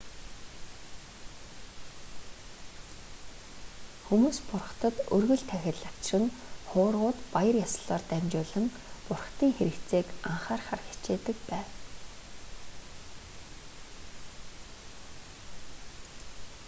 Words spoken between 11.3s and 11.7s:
бав